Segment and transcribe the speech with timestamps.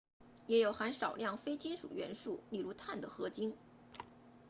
[0.47, 3.55] 也有含少量非金属元素例如碳的合金